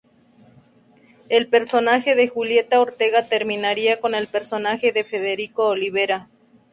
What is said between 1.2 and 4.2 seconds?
El personaje de Julieta Ortega terminaría con